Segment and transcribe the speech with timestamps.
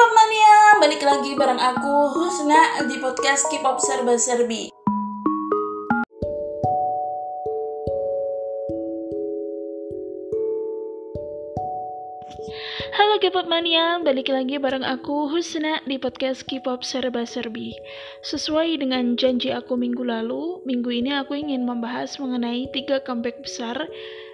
[0.00, 4.72] K-pop mania, balik lagi bareng aku Husna di podcast K-pop Serba Serbi.
[12.96, 17.76] Halo K-pop mania, balik lagi bareng aku Husna di podcast K-pop Serba Serbi.
[18.24, 23.84] Sesuai dengan janji aku minggu lalu, minggu ini aku ingin membahas mengenai tiga comeback besar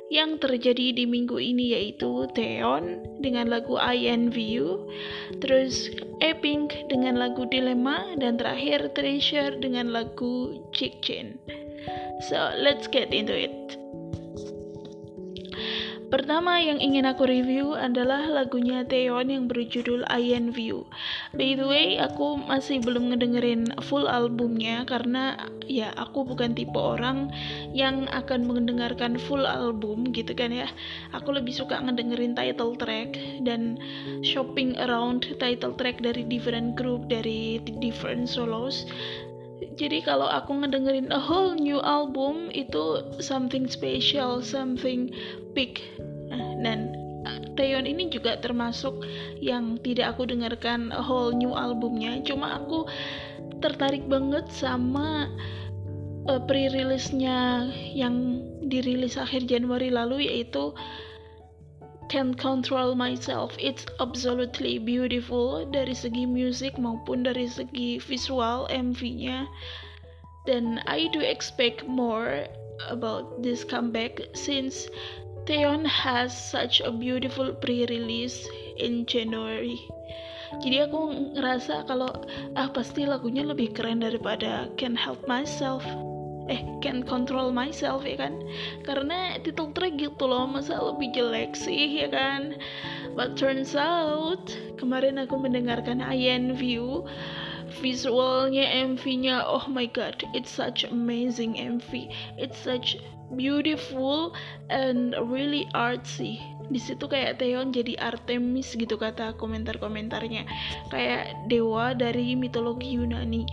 [0.07, 4.87] yang terjadi di minggu ini yaitu Theon dengan lagu I Envy You,
[5.43, 5.91] terus
[6.23, 11.39] A-Pink dengan lagu Dilemma, dan terakhir Treasure dengan lagu Chick Chin.
[12.31, 13.77] So, let's get into it.
[16.07, 20.87] Pertama yang ingin aku review adalah lagunya Theon yang berjudul I Envy You.
[21.35, 25.35] By the way, aku masih belum ngedengerin full albumnya karena
[25.67, 27.35] ya aku bukan tipe orang
[27.75, 30.71] yang akan mendengarkan full album gitu kan ya.
[31.11, 33.75] Aku lebih suka ngedengerin title track dan
[34.23, 38.87] shopping around title track dari different group, dari different solos
[39.77, 45.13] jadi kalau aku ngedengerin a whole new album itu something special, something
[45.57, 45.81] big.
[46.29, 46.93] Nah, dan
[47.57, 49.03] Taeyeon ini juga termasuk
[49.41, 52.21] yang tidak aku dengarkan a whole new albumnya.
[52.23, 52.85] Cuma aku
[53.65, 55.33] tertarik banget sama
[56.29, 60.77] uh, pre-release-nya yang dirilis akhir Januari lalu yaitu
[62.09, 63.57] Can't Control Myself.
[63.59, 69.51] It's absolutely beautiful dari segi musik maupun dari segi visual MV-nya.
[70.47, 72.47] Dan I do expect more
[72.87, 74.87] about this comeback since
[75.47, 78.47] Theon has such a beautiful pre-release
[78.79, 79.79] in January.
[80.63, 82.11] Jadi aku ngerasa kalau
[82.55, 85.83] ah pasti lagunya lebih keren daripada Can't Help Myself
[86.47, 88.39] eh can control myself ya kan?
[88.87, 92.55] Karena title track gitu loh masa lebih jelek sih ya kan?
[93.15, 97.07] But turns out kemarin aku mendengarkan Ian View
[97.83, 102.95] visualnya MV-nya oh my god it's such amazing MV it's such
[103.35, 104.31] beautiful
[104.71, 106.39] and really artsy.
[106.71, 110.47] Di situ kayak Theon jadi Artemis gitu kata komentar-komentarnya.
[110.91, 113.47] Kayak dewa dari mitologi Yunani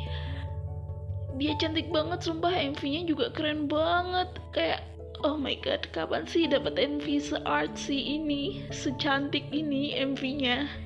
[1.39, 2.53] dia cantik banget sumpah.
[2.53, 4.29] MV-nya juga keren banget.
[4.53, 4.81] Kayak
[5.23, 8.65] oh my god kapan sih dapat MV se-artsy ini?
[8.69, 10.83] Secantik ini MV-nya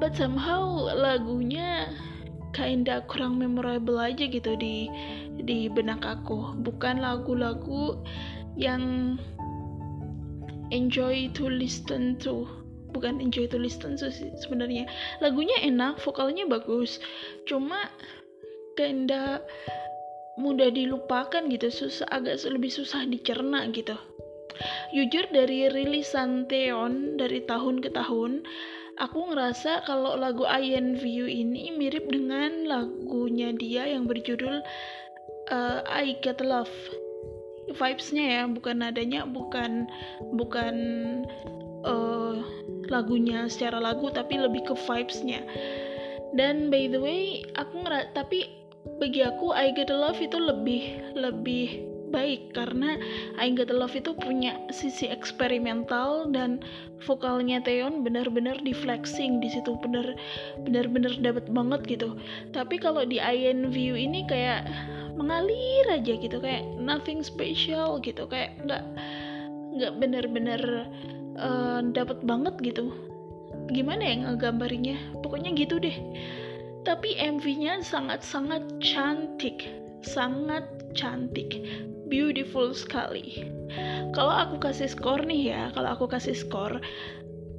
[0.00, 1.92] but somehow lagunya
[2.56, 4.88] kinda kurang memorable aja gitu di
[5.44, 6.56] di benak aku.
[6.64, 8.00] Bukan lagu-lagu
[8.56, 9.14] yang
[10.72, 12.48] enjoy to listen to.
[12.90, 14.88] Bukan enjoy to listen to sih sebenarnya.
[15.22, 16.98] Lagunya enak vokalnya bagus.
[17.46, 17.86] Cuma
[18.80, 19.44] kinda
[20.40, 21.68] mudah dilupakan gitu.
[21.68, 24.00] Susah agak lebih susah dicerna gitu.
[24.96, 28.44] Jujur dari rilisan Theon dari tahun ke tahun
[29.00, 34.60] aku ngerasa kalau lagu I View ini mirip dengan lagunya dia yang berjudul
[35.48, 36.72] uh, I Get Love.
[37.70, 39.86] Vibesnya ya bukan nadanya bukan
[40.34, 40.74] bukan
[41.86, 42.36] uh,
[42.90, 45.40] lagunya secara lagu tapi lebih ke vibesnya.
[46.36, 48.59] Dan by the way aku ngerasa tapi
[49.00, 52.52] bagi aku I Get Love itu lebih lebih baik.
[52.52, 53.00] Karena
[53.40, 56.60] I Get Love itu punya sisi eksperimental dan
[57.00, 60.04] vokalnya Theon benar-benar di flexing di situ benar
[60.66, 62.18] benar-benar dapat banget gitu.
[62.52, 64.68] Tapi kalau di I View ini kayak
[65.16, 68.84] mengalir aja gitu kayak nothing special gitu kayak nggak
[69.80, 70.60] nggak benar-benar
[71.40, 72.92] uh, eh, dapat banget gitu.
[73.70, 75.94] Gimana ya ngegambarinya pokoknya gitu deh
[76.82, 79.68] tapi MV-nya sangat-sangat cantik,
[80.00, 80.64] sangat
[80.96, 81.60] cantik,
[82.08, 83.44] beautiful sekali.
[84.16, 86.80] Kalau aku kasih skor nih ya, kalau aku kasih skor,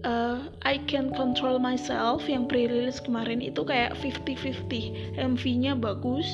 [0.03, 5.15] uh, I Can Control Myself yang pre-release kemarin itu kayak 50-50.
[5.15, 6.27] MV-nya bagus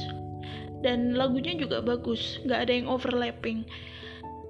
[0.81, 3.67] dan lagunya juga bagus, nggak ada yang overlapping.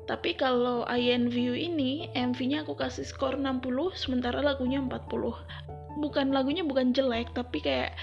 [0.08, 0.88] Tapi kalau
[1.28, 3.60] View ini, MV-nya aku kasih skor 60,
[3.92, 4.88] sementara lagunya 40
[5.98, 7.98] bukan lagunya bukan jelek tapi kayak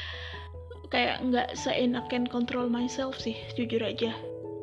[0.94, 4.14] kayak nggak seenak can control myself sih jujur aja.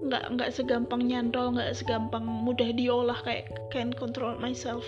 [0.02, 4.88] Nggak nggak segampang nyantol nggak segampang mudah diolah kayak can control myself.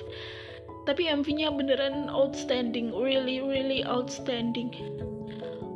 [0.84, 4.72] Tapi MV-nya beneran outstanding really really outstanding.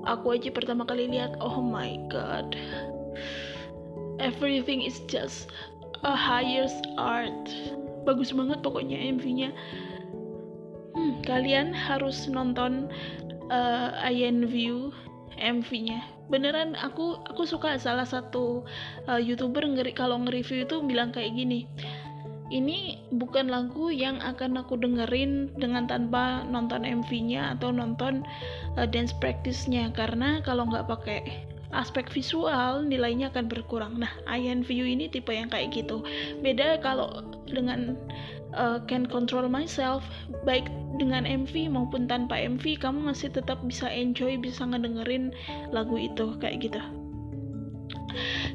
[0.07, 2.55] Aku aja pertama kali lihat oh my god.
[4.23, 5.51] Everything is just
[6.01, 7.51] a highest art.
[8.07, 9.51] Bagus banget pokoknya MV-nya
[11.27, 12.87] kalian harus nonton
[13.51, 14.95] uh, Ian View
[15.37, 18.63] MV-nya beneran aku aku suka salah satu
[19.07, 21.67] uh, youtuber ngeri kalau nge-review itu bilang kayak gini
[22.47, 28.23] ini bukan lagu yang akan aku dengerin dengan tanpa nonton MV-nya atau nonton
[28.79, 31.19] uh, dance practice-nya karena kalau nggak pakai
[31.75, 33.99] aspek visual nilainya akan berkurang.
[33.99, 35.99] Nah, Ian View ini tipe yang kayak gitu.
[36.39, 37.99] Beda kalau dengan
[38.55, 40.07] uh, Can Control Myself,
[40.47, 45.35] baik dengan MV maupun tanpa MV, kamu masih tetap bisa enjoy, bisa ngedengerin
[45.75, 46.81] lagu itu kayak gitu.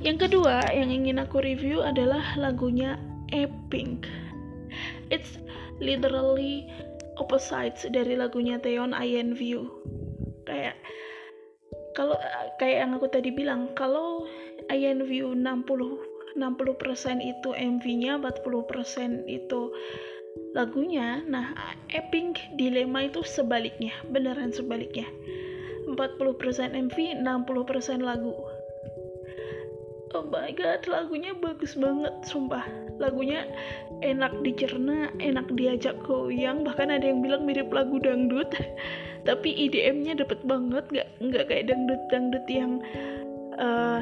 [0.00, 2.96] Yang kedua yang ingin aku review adalah lagunya
[3.30, 4.08] A-Pink.
[5.12, 5.36] It's
[5.78, 6.66] literally
[7.20, 9.68] opposites dari lagunya Theon Ian View.
[10.48, 10.80] Kayak
[11.92, 12.16] kalau
[12.56, 14.24] kayak yang aku tadi bilang kalau
[14.72, 19.60] Ian View 60 60% itu MV-nya 40% itu
[20.52, 21.56] lagunya nah
[21.92, 25.08] Epping Dilema itu sebaliknya beneran sebaliknya.
[25.92, 28.32] 40% MV 60% lagu.
[30.12, 32.64] Oh my god lagunya bagus banget sumpah.
[33.00, 33.48] Lagunya
[34.04, 38.52] enak dicerna enak diajak goyang bahkan ada yang bilang mirip lagu dangdut.
[39.28, 42.80] Tapi IDM-nya dapet banget nggak nggak kayak dangdut dangdut yang
[43.56, 44.00] uh,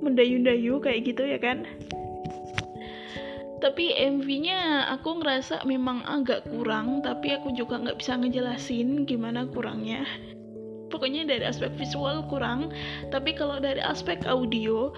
[0.00, 1.68] mendayu-dayu kayak gitu ya kan
[3.60, 10.08] tapi MV-nya aku ngerasa memang agak kurang tapi aku juga nggak bisa ngejelasin gimana kurangnya.
[10.90, 12.72] Pokoknya dari aspek visual kurang
[13.12, 14.90] tapi kalau dari aspek audio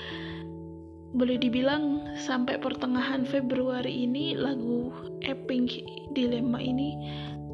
[1.12, 4.88] boleh dibilang sampai pertengahan Februari ini lagu
[5.20, 5.68] Epping
[6.16, 6.96] Dilema ini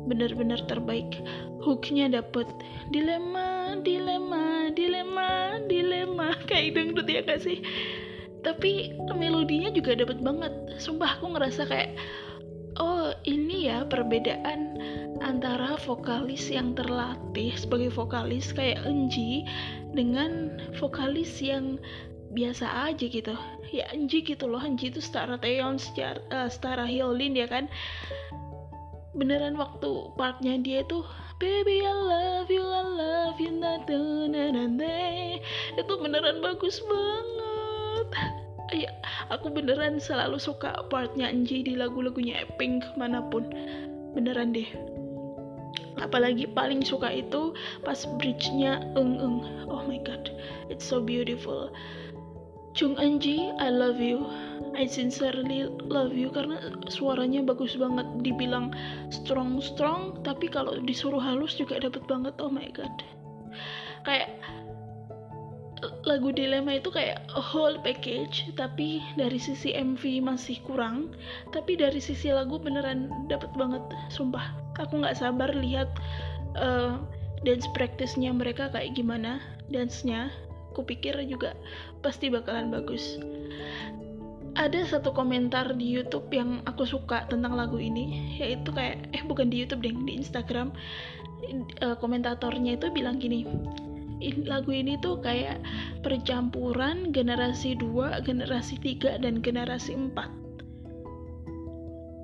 [0.06, 1.18] benar-benar terbaik.
[1.64, 2.46] Hooknya dapet
[2.94, 7.60] dilema dilema dilema dilema kayak dangdut ya gak sih
[8.46, 10.52] tapi melodinya juga dapet banget.
[10.78, 11.90] Sumpah aku ngerasa kayak
[12.78, 14.78] oh ini ya perbedaan
[15.18, 19.42] antara vokalis yang terlatih sebagai vokalis kayak Enji
[19.90, 21.82] dengan vokalis yang
[22.32, 23.34] biasa aja gitu.
[23.74, 24.62] Ya Enji gitu loh.
[24.62, 27.66] Enji itu setara Taeyeon setara, uh, setara Hyolyn ya kan?
[29.18, 31.02] Beneran waktu partnya dia tuh
[31.38, 35.38] Baby I love you, I love you, na na na.
[35.78, 37.37] Itu beneran bagus banget.
[38.68, 38.92] Ya,
[39.32, 43.48] aku beneran selalu suka partnya Anji di lagu-lagunya Pink mana pun.
[44.12, 44.68] Beneran deh.
[45.98, 49.40] Apalagi paling suka itu pas bridge-nya eng eng.
[49.72, 50.28] Oh my god,
[50.68, 51.72] it's so beautiful.
[52.76, 54.28] Chung Anji, I love you.
[54.78, 58.70] I sincerely love you karena suaranya bagus banget dibilang
[59.10, 62.92] strong strong tapi kalau disuruh halus juga dapet banget oh my god
[64.06, 64.37] kayak
[66.08, 71.12] lagu dilema itu kayak whole package tapi dari sisi MV masih kurang.
[71.52, 74.56] Tapi dari sisi lagu beneran dapet banget sumpah.
[74.80, 75.92] Aku nggak sabar lihat
[76.56, 76.96] uh,
[77.44, 80.32] dance practice-nya mereka kayak gimana dance-nya.
[80.72, 81.52] Aku pikir juga
[82.00, 83.20] pasti bakalan bagus.
[84.56, 89.52] Ada satu komentar di YouTube yang aku suka tentang lagu ini yaitu kayak eh bukan
[89.52, 90.72] di YouTube deh di Instagram.
[91.78, 93.46] Uh, komentatornya itu bilang gini
[94.46, 95.62] lagu ini tuh kayak
[96.02, 100.38] percampuran generasi 2, generasi 3 dan generasi 4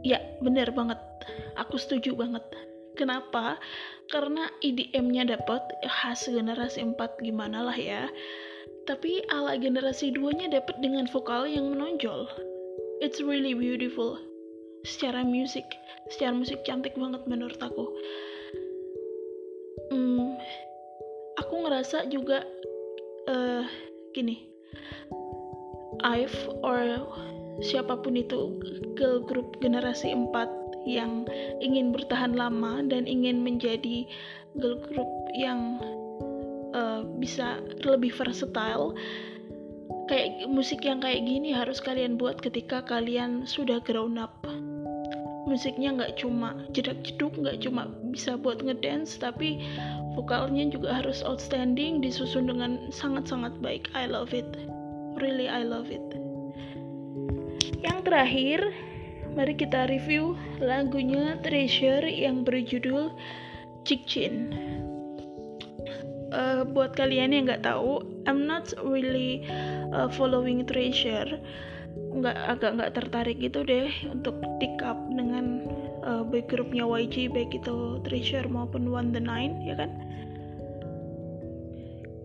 [0.05, 1.01] ya bener banget
[1.57, 2.45] aku setuju banget
[2.93, 3.57] kenapa
[4.13, 6.93] karena EDM-nya dapat khas generasi 4
[7.25, 8.05] gimana lah ya
[8.85, 12.29] tapi ala generasi duanya dapat dengan vokal yang menonjol.
[13.01, 14.21] It's really beautiful.
[14.85, 15.65] Secara musik,
[16.13, 17.89] secara musik cantik banget menurut aku.
[19.89, 20.37] Hmm,
[21.65, 22.45] ngerasa juga
[23.27, 23.65] uh,
[24.13, 24.45] gini,
[26.05, 27.09] I've or
[27.65, 28.61] siapa pun itu
[28.99, 31.25] girl group generasi 4 yang
[31.65, 34.05] ingin bertahan lama dan ingin menjadi
[34.59, 35.81] girl group yang
[36.77, 38.93] uh, bisa lebih versatile
[40.11, 44.37] kayak musik yang kayak gini harus kalian buat ketika kalian sudah grown up
[45.45, 49.61] musiknya nggak cuma jedak jeduk nggak cuma bisa buat ngedance tapi
[50.17, 53.91] vokalnya juga harus outstanding disusun dengan sangat-sangat baik.
[53.93, 54.49] I love it.
[55.21, 56.03] Really I love it.
[57.85, 58.61] Yang terakhir
[59.35, 63.13] mari kita review lagunya Treasure yang berjudul
[63.85, 64.49] Chin.
[66.35, 69.47] Uh, buat kalian yang nggak tahu, I'm not really
[69.95, 71.39] uh, following Treasure,
[72.15, 75.67] nggak agak nggak tertarik gitu deh untuk pick up dengan
[76.07, 79.91] uh, boy groupnya YG baik itu Treasure maupun One the Nine ya kan?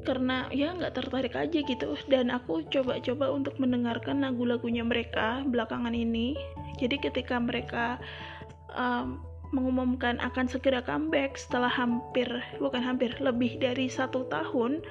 [0.05, 1.98] Karena ya nggak tertarik aja gitu.
[2.05, 6.38] Dan aku coba-coba untuk mendengarkan lagu-lagunya mereka belakangan ini.
[6.77, 8.00] Jadi ketika mereka
[8.74, 12.29] um, mengumumkan akan segera comeback setelah hampir
[12.62, 14.86] bukan hampir lebih dari satu tahun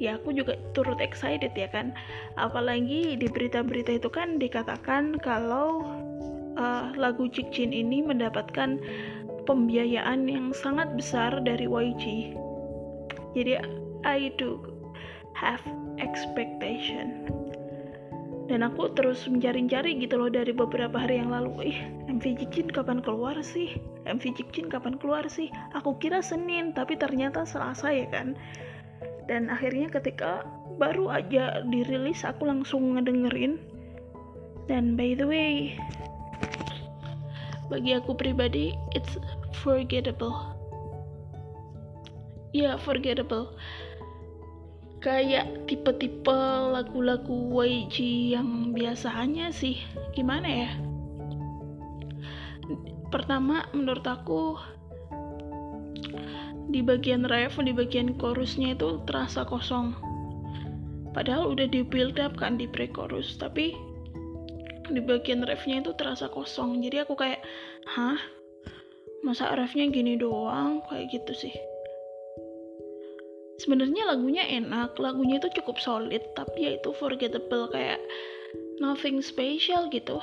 [0.00, 1.92] ya aku juga turut excited ya kan
[2.40, 5.84] apalagi di berita-berita itu kan dikatakan kalau
[6.56, 8.80] uh, lagu Cikcin ini mendapatkan
[9.44, 12.34] pembiayaan yang sangat besar dari YG.
[13.34, 13.58] Jadi
[14.06, 14.60] I do
[15.34, 15.62] have
[15.98, 17.26] expectation.
[18.50, 21.72] Dan aku terus mencari-cari gitu loh dari beberapa hari yang lalu.
[21.72, 21.78] Ih,
[22.10, 23.78] MV Cikcin kapan keluar sih?
[24.06, 25.48] MV Cikcin kapan keluar sih?
[25.78, 28.34] Aku kira Senin, tapi ternyata Selasa ya kan.
[29.30, 30.42] Dan akhirnya ketika
[30.76, 33.62] baru aja dirilis aku langsung ngedengerin.
[34.66, 35.78] Dan by the way,
[37.72, 39.16] bagi aku pribadi it's
[39.64, 40.52] forgettable
[42.52, 43.56] ya yeah, forgettable
[45.02, 46.38] kayak tipe-tipe
[46.70, 49.82] lagu-lagu YG yang biasanya sih.
[50.14, 50.70] Gimana ya?
[53.10, 54.56] Pertama menurut aku
[56.70, 59.92] di bagian ref di bagian chorusnya itu terasa kosong.
[61.12, 63.74] Padahal udah di build up kan di pre-chorus tapi
[64.88, 66.78] di bagian refnya itu terasa kosong.
[66.80, 67.42] Jadi aku kayak
[67.90, 68.16] hah?
[69.26, 70.80] Masa refnya gini doang?
[70.88, 71.54] Kayak gitu sih
[73.62, 78.02] sebenarnya lagunya enak lagunya itu cukup solid tapi ya itu forgettable kayak
[78.82, 80.18] nothing special gitu.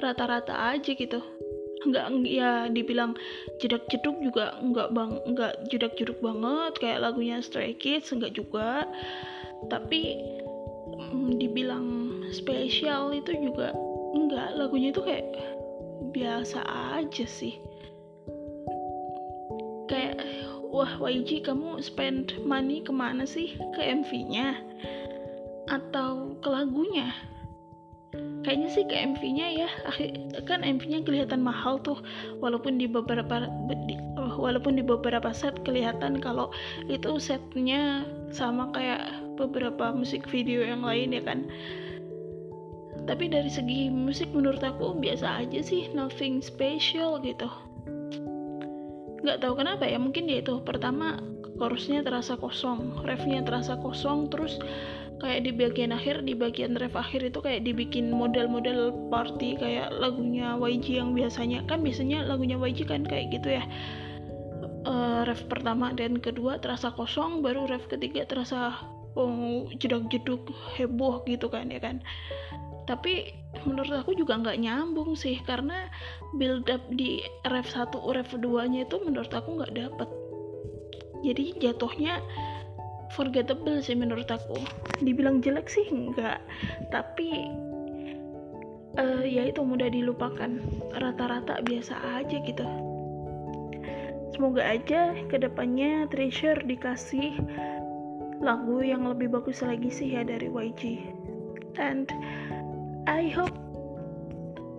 [0.00, 1.20] Rata-rata aja gitu.
[1.84, 3.16] Nggak ya dibilang
[3.60, 8.88] jedak jeduk juga nggak bang nggak jedak jeduk banget kayak lagunya Stray Kids nggak juga.
[9.68, 10.16] Tapi
[11.12, 11.86] mm, dibilang
[12.32, 13.76] spesial itu juga
[14.16, 15.28] enggak lagunya itu kayak
[16.10, 16.64] biasa
[16.96, 17.60] aja sih
[20.80, 23.52] wah YG kamu spend money ke mana sih?
[23.76, 24.56] Ke MV-nya
[25.68, 27.12] atau ke lagunya?
[28.40, 29.70] Kayaknya sih ke MV-nya ya.
[30.48, 32.00] Kan MV-nya kelihatan mahal tuh.
[32.40, 33.44] Walaupun di beberapa
[34.40, 36.48] walaupun di beberapa set kelihatan kalau
[36.88, 41.44] itu setnya sama kayak beberapa musik video yang lain ya kan.
[43.04, 45.92] Tapi dari segi musik menurut aku biasa aja sih.
[45.92, 47.52] Nothing special gitu
[49.20, 50.60] nggak tahu kenapa ya mungkin ya itu.
[50.64, 51.20] Pertama
[51.60, 54.56] chorusnya terasa kosong refnya terasa kosong terus
[55.20, 60.56] kayak di bagian akhir di bagian ref akhir itu kayak dibikin model-model party kayak lagunya
[60.56, 63.64] YG yang biasanya kan biasanya lagunya YG kan kayak gitu ya.
[64.88, 68.80] Uh, ref pertama dan kedua terasa kosong baru ref ketiga terasa
[69.12, 70.48] oh, jedak jeduk
[70.80, 72.00] heboh gitu kan ya kan.
[72.88, 75.90] Tapi menurut aku juga nggak nyambung sih karena
[76.38, 80.08] build up di ref 1 ref 2 nya itu menurut aku nggak dapet.
[81.20, 82.22] Jadi jatuhnya
[83.12, 84.56] forgettable sih menurut aku.
[85.02, 86.40] Dibilang jelek sih enggak
[86.94, 87.50] tapi
[88.96, 90.62] uh, ya itu mudah dilupakan.
[90.96, 92.64] Rata-rata biasa aja gitu.
[94.30, 97.36] Semoga aja ke depannya Treasure dikasih
[98.40, 101.12] lagu yang lebih bagus lagi sih ya dari YG
[101.76, 102.08] and
[103.08, 103.56] I hope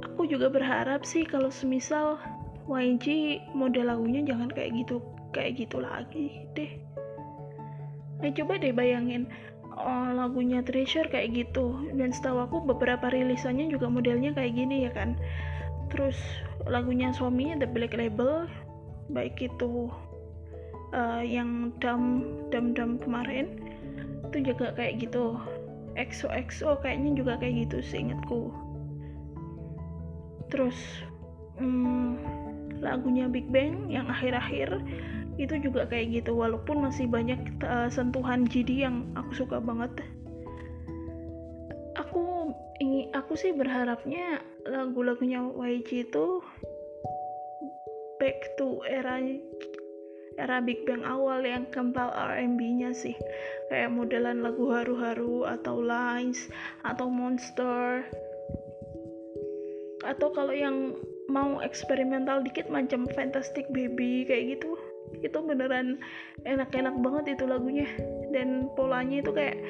[0.06, 2.22] aku juga berharap sih kalau semisal
[2.70, 5.02] YG model lagunya jangan kayak gitu
[5.34, 6.72] kayak gitu lagi deh.
[8.22, 9.26] Nah coba deh bayangin
[9.74, 11.90] oh, lagunya Treasure kayak gitu.
[11.98, 15.18] Dan setahu aku beberapa rilisannya juga modelnya kayak gini ya kan?
[15.90, 16.16] Terus
[16.70, 18.46] lagunya suaminya The Black Label
[19.12, 19.92] baik itu
[20.96, 22.24] uh, yang dam
[22.54, 23.60] dam dam kemarin
[24.32, 25.36] itu juga kayak gitu
[26.00, 28.52] XOXO kayaknya juga kayak gitu seingatku
[30.52, 30.76] terus
[31.58, 32.20] hmm,
[32.84, 34.82] lagunya Big Bang yang akhir-akhir
[35.40, 39.90] itu juga kayak gitu walaupun masih banyak uh, sentuhan GD yang aku suka banget.
[41.96, 42.52] Aku
[42.84, 46.44] ingin aku sih berharapnya lagu-lagunya YG itu
[48.20, 49.18] back to era
[50.42, 53.14] era Big Bang awal yang kental R&B-nya sih.
[53.70, 56.50] Kayak modelan lagu haru-haru atau Lines
[56.82, 58.02] atau Monster.
[60.02, 60.98] Atau kalau yang
[61.30, 64.74] mau eksperimental dikit macam Fantastic Baby kayak gitu
[65.22, 66.02] itu beneran
[66.50, 67.88] enak-enak banget itu lagunya.
[68.34, 69.62] Dan polanya itu kayak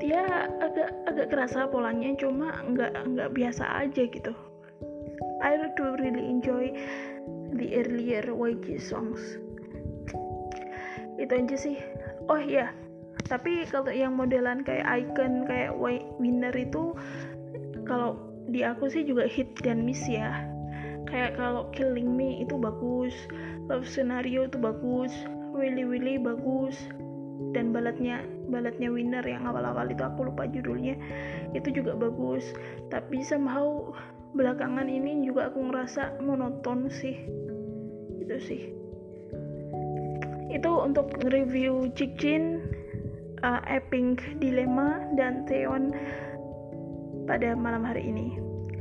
[0.00, 0.20] dia
[0.60, 4.32] agak agak kerasa polanya cuma nggak nggak biasa aja gitu.
[5.40, 6.68] I do really enjoy
[7.54, 9.20] the earlier YG songs.
[11.20, 11.76] Itu aja sih.
[12.30, 12.72] Oh iya.
[13.26, 15.76] Tapi kalau yang modelan kayak icon kayak
[16.18, 16.96] winner itu
[17.86, 18.18] kalau
[18.50, 20.46] di aku sih juga hit dan miss ya.
[21.10, 23.14] Kayak kalau killing me itu bagus
[23.66, 25.10] love scenario itu bagus
[25.54, 26.78] Willy Willy bagus
[27.50, 30.94] dan balatnya balatnya winner yang awal-awal itu aku lupa judulnya.
[31.54, 32.46] Itu juga bagus.
[32.90, 33.90] Tapi somehow
[34.34, 37.16] belakangan ini juga aku ngerasa monoton sih.
[38.20, 38.62] Itu sih.
[40.50, 42.62] Itu untuk review Cikjin
[43.42, 45.94] uh, Epping Dilema dan Theon
[47.30, 48.38] pada malam hari ini.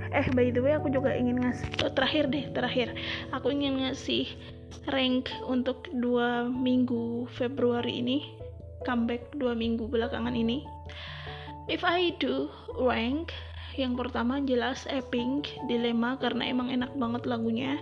[0.09, 2.97] Eh by the way aku juga ingin ngasih oh, terakhir deh terakhir.
[3.29, 4.25] Aku ingin ngasih
[4.89, 8.25] rank untuk dua minggu Februari ini
[8.87, 10.65] comeback dua minggu belakangan ini.
[11.69, 12.49] If I do
[12.81, 13.29] rank
[13.77, 17.77] yang pertama jelas Epping Dilema karena emang enak banget lagunya.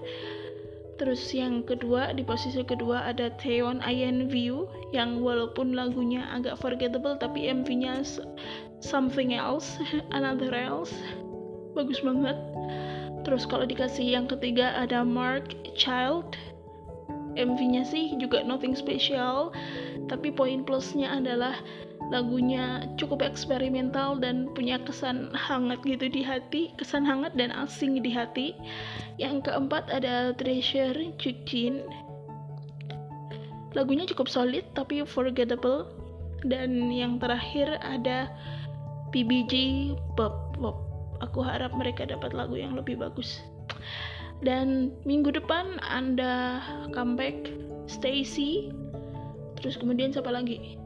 [0.97, 7.13] Terus yang kedua di posisi kedua ada Theon Ian View yang walaupun lagunya agak forgettable
[7.21, 8.01] tapi MV-nya
[8.81, 9.77] something else
[10.17, 10.91] another else.
[11.77, 12.35] Bagus banget.
[13.21, 16.33] Terus kalau dikasih yang ketiga ada Mark Child.
[17.37, 19.53] MV-nya sih juga nothing special
[20.09, 21.53] tapi poin plusnya adalah
[22.07, 28.11] lagunya cukup eksperimental dan punya kesan hangat gitu di hati kesan hangat dan asing di
[28.11, 28.55] hati.
[29.19, 31.83] Yang keempat ada Treasure Chuchin.
[33.75, 35.91] Lagunya cukup solid tapi forgettable.
[36.45, 38.29] Dan yang terakhir ada
[39.09, 40.85] PBG Pop Pop.
[41.19, 43.41] Aku harap mereka dapat lagu yang lebih bagus.
[44.45, 46.61] Dan minggu depan anda
[46.93, 47.49] comeback
[47.89, 48.69] Stacy.
[49.57, 50.77] Terus kemudian siapa lagi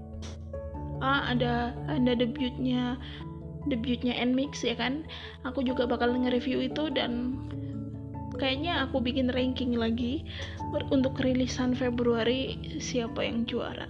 [1.01, 2.95] ah ada ada debutnya
[3.67, 5.05] debutnya Nmix ya kan?
[5.45, 7.37] Aku juga bakal nge-review itu dan
[8.37, 10.25] kayaknya aku bikin ranking lagi
[10.89, 13.85] untuk rilisan Februari siapa yang juara.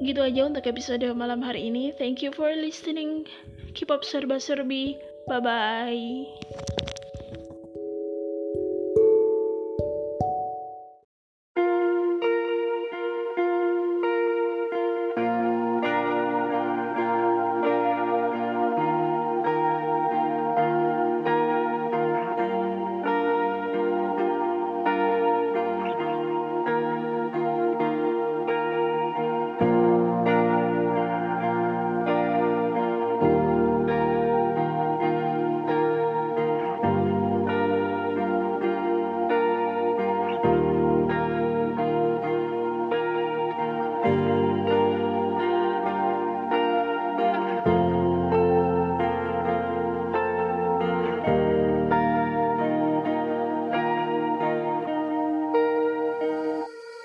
[0.00, 1.92] Gitu aja untuk episode malam hari ini.
[1.92, 3.28] Thank you for listening.
[3.76, 4.96] Keep up serba serbi
[5.30, 6.89] bye bye